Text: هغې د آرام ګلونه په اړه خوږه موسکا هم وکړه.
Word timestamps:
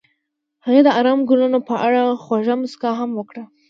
هغې 0.65 0.81
د 0.85 0.89
آرام 0.99 1.19
ګلونه 1.29 1.59
په 1.69 1.75
اړه 1.85 2.01
خوږه 2.23 2.55
موسکا 2.61 2.91
هم 2.99 3.09
وکړه. 3.15 3.43